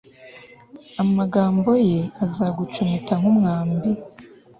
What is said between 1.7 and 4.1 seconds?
ye azagucumita nk'umwambi